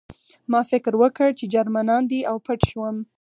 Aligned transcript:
ما 0.51 0.61
فکر 0.71 0.93
وکړ 1.01 1.27
چې 1.39 1.45
جرمنان 1.55 2.03
دي 2.11 2.19
او 2.29 2.35
پټ 2.45 2.59
شوم 2.69 2.95